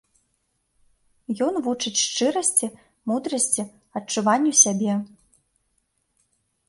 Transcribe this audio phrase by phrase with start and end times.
[1.47, 2.67] Ён вучыць шчырасці,
[3.11, 3.63] мудрасці,
[4.01, 4.93] адчуванню сябе.